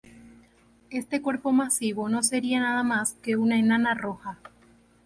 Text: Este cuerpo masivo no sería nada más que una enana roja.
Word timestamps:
Este 0.89 1.21
cuerpo 1.21 1.51
masivo 1.51 2.09
no 2.09 2.23
sería 2.23 2.59
nada 2.59 2.81
más 2.81 3.13
que 3.21 3.35
una 3.35 3.59
enana 3.59 3.93
roja. 3.93 4.39